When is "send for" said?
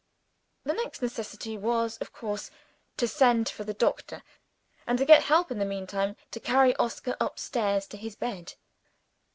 3.07-3.63